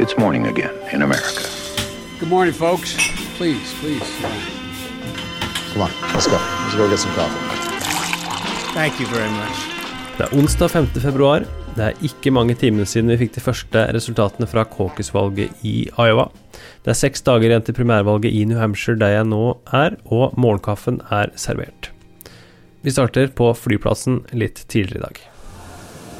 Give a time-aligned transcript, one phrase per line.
[0.00, 1.44] It's morning again in America.
[2.18, 2.96] Good morning, folks.
[3.36, 4.08] Please, please.
[5.72, 6.38] Come on, let's go.
[6.40, 7.36] Let's go get some coffee.
[8.72, 9.58] Thank you very much.
[10.16, 10.86] Det er onsdag 5.
[11.02, 11.44] februar.
[11.76, 16.30] Det er ikke mange timene siden vi fikk de første resultatene fra caucus-valget i Iowa.
[16.80, 20.32] Det er seks dager igjen til primærvalget i New Hampshire der jeg nå er, og
[20.40, 21.92] morgenkaffen er servert.
[22.80, 25.22] Vi starter på flyplassen litt tidligere i dag.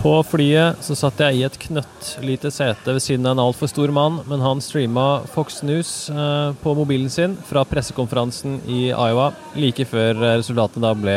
[0.01, 3.91] På flyet så satt jeg i et knøttlite sete ved siden av en altfor stor
[3.93, 9.27] mann, men han streama Fox News eh, på mobilen sin fra pressekonferansen i Iowa
[9.61, 11.17] like før resultatene da ble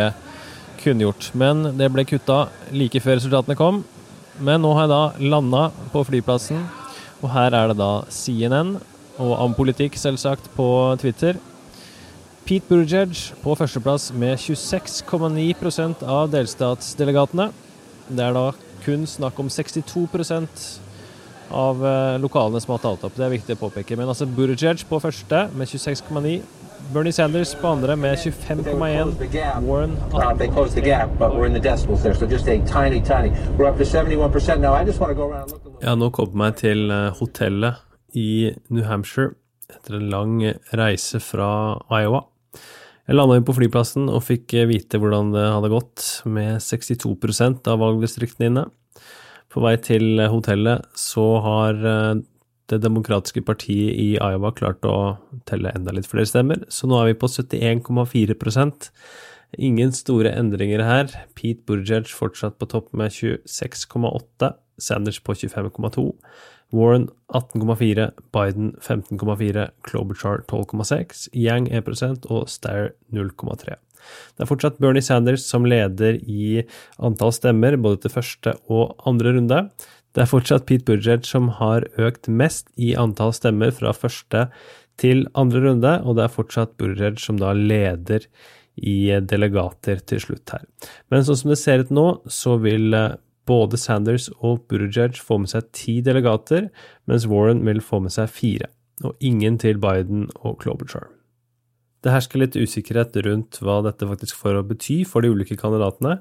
[0.81, 1.29] kunngjort.
[1.31, 3.79] Men det ble kutta like før resultatene kom.
[4.43, 5.63] Men nå har jeg da landa
[5.95, 6.65] på flyplassen,
[7.23, 8.75] og her er det da CNN
[9.23, 10.67] og Ampolitikk, selvsagt, på
[10.99, 11.39] Twitter.
[12.43, 17.53] Pete Buttigieg på førsteplass med 26,9% av delstatsdelegatene.
[18.11, 18.49] Det er da
[18.85, 20.67] kun snakk om 62%
[21.53, 23.15] av eh, lokalene som har talt opp.
[23.15, 23.97] Det er viktig å påpeke.
[23.99, 26.37] Men altså Buttigieg på første med 26,9.
[26.93, 29.13] Bernie Sanders på andre med 25,1.
[29.63, 32.59] Warren Uh, they closed the gap, but we're in the decibels there, so just a
[32.67, 33.31] tiny, tiny.
[33.57, 34.73] We're up to 71% now.
[34.73, 35.81] I just want to go around and look a little.
[35.81, 37.81] Jeg har nå kommet meg til eh, hotellet
[38.13, 39.33] i New Hampshire
[39.71, 40.35] etter en lang
[40.75, 42.25] reise fra Iowa.
[43.03, 47.67] Jeg landa inn på flyplassen og fikk eh, vite hvordan det hadde gått med 62%
[47.67, 48.63] av valgdistriktene inne.
[49.51, 52.21] På vei til eh, hotellet så har eh,
[52.71, 57.11] Det demokratiske partiet i Iowa klart å telle enda litt flere stemmer, så nå er
[57.11, 58.87] vi på 71,4%
[59.59, 61.11] Ingen store endringer her.
[61.35, 66.07] Pete Buttigieg fortsatt på topp med 26,8, Sanders på 25,2.
[66.73, 73.75] Warren 18,4, Biden 15,4, Klobuchar 12,6, Yang 1% og Stair 0,3.
[74.35, 76.63] Det er fortsatt Bernie Sanders som leder i
[76.97, 79.59] antall stemmer både til første og andre runde.
[80.13, 84.47] Det er fortsatt Pete Buttigieg som har økt mest i antall stemmer fra første
[85.01, 88.27] til andre runde, og det er fortsatt Buttigieg som da leder
[88.77, 90.65] i delegater til slutt her.
[91.09, 93.15] Men sånn som det ser ut nå, så vil eh,
[93.49, 96.69] både Sanders og Buttigieg får med seg ti delegater,
[97.09, 98.69] mens Warren vil få med seg fire,
[99.03, 101.09] og ingen til Biden og Klobuchar.
[102.03, 106.17] Det hersker litt usikkerhet rundt hva dette faktisk får å bety for de ulike kandidatene.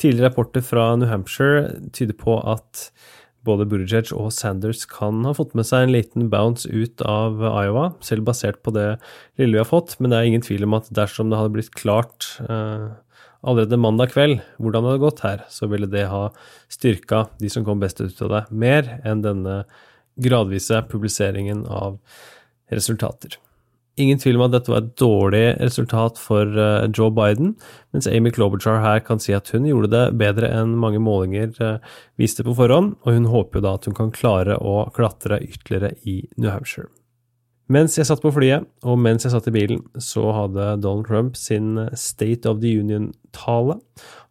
[0.00, 2.88] Tidligere rapporter fra New Hampshire tyder på at
[3.46, 7.92] både Buttigieg og Sanders kan ha fått med seg en liten bounce ut av Iowa,
[8.04, 8.88] selv basert på det
[9.40, 11.72] lille vi har fått, men det er ingen tvil om at dersom det hadde blitt
[11.78, 12.90] klart eh,
[13.40, 16.28] allerede mandag kveld hvordan det hadde gått her, så ville det ha
[16.72, 19.62] styrka de som kom best ut av det, mer enn denne
[20.20, 21.98] gradvise publiseringen av
[22.70, 23.38] resultater.
[24.00, 27.56] Ingen tvil om at dette var et dårlig resultat for eh, Joe Biden,
[27.92, 31.98] mens Amy Klobuchar her kan si at hun gjorde det bedre enn mange målinger eh,
[32.20, 35.96] viste på forhånd, og hun håper jo da at hun kan klare å klatre ytterligere
[36.08, 36.88] i New Hampshire.
[37.70, 41.36] Mens jeg satt på flyet, og mens jeg satt i bilen, så hadde Donald Trump
[41.38, 43.74] sin State of the Union-tale.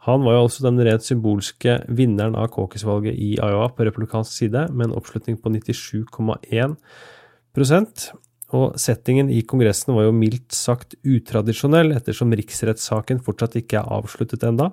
[0.08, 4.62] Han var jo altså den rent symbolske vinneren av caucus-valget i Iowa på republikansk side,
[4.74, 8.12] med en oppslutning på 97,1%
[8.56, 14.46] og settingen i Kongressen var jo mildt sagt utradisjonell, ettersom riksrettssaken fortsatt ikke er avsluttet
[14.48, 14.72] enda.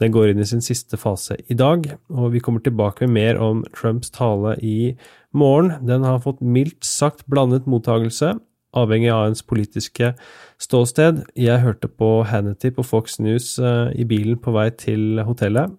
[0.00, 3.42] Den går inn i sin siste fase i dag, og vi kommer tilbake med mer
[3.42, 4.94] om Trumps tale i
[5.32, 5.74] morgen.
[5.86, 8.34] Den har fått mildt sagt blandet mottagelse,
[8.72, 10.14] avhengig av ens politiske
[10.62, 11.22] ståsted.
[11.36, 15.76] Jeg hørte på Hannity på Fox News eh, i bilen på vei til hotellet.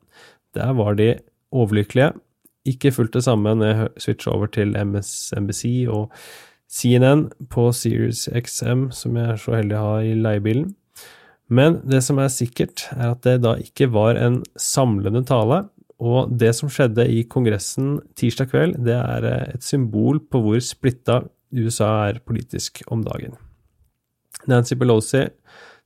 [0.53, 1.15] Der var de
[1.53, 2.13] overlykkelige.
[2.69, 6.13] Ikke fullt det samme når jeg switcha over til MSNBC og
[6.71, 10.71] CNN på Series XM, som jeg er så heldig å ha i leiebilen.
[11.51, 15.65] Men det som er sikkert, er at det da ikke var en samlende tale,
[16.03, 21.21] og det som skjedde i Kongressen tirsdag kveld, det er et symbol på hvor splitta
[21.53, 23.35] USA er politisk om dagen.
[24.49, 25.27] Nancy Pelosi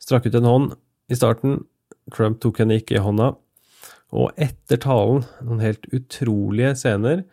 [0.02, 0.72] strakk ut en hånd
[1.12, 1.60] i starten,
[2.14, 3.34] Trump tok henne ikke i hånda,
[4.16, 7.26] og etter talen, noen helt utrolige scener,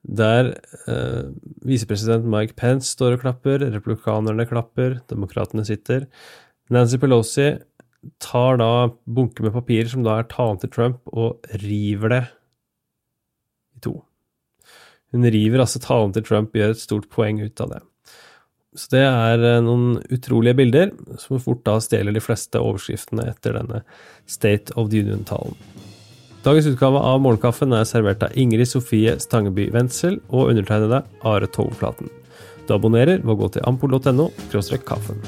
[0.00, 0.54] der
[0.88, 1.32] eh,
[1.66, 6.06] visepresident Mike Pence står og klapper, republikanerne klapper, demokratene sitter.
[6.70, 7.48] Nancy Pelosi
[8.22, 12.22] tar da bunker med papirer som da er talen til Trump, og river det
[13.76, 13.98] i to.
[15.10, 17.80] Hun river altså talen til Trump gjør et stort poeng ut av det.
[18.78, 23.56] Så det er eh, noen utrolige bilder, som fort da stjeler de fleste overskriftene etter
[23.58, 23.82] denne
[24.30, 25.58] State of the Union-talen.
[26.44, 32.08] Dagens utgave av Morgenkaffen er servert av Ingrid Sofie Stangeby Wendsel og undertegnede Are Toveflaten.
[32.64, 34.30] Du abonnerer ved å gå til ampol.no
[34.86, 35.18] kaffen.